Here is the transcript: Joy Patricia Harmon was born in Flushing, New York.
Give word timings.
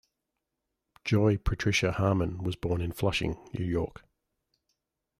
Joy 1.05 1.37
Patricia 1.37 1.91
Harmon 1.91 2.39
was 2.41 2.55
born 2.55 2.81
in 2.81 2.91
Flushing, 2.91 3.37
New 3.53 3.63
York. 3.63 4.03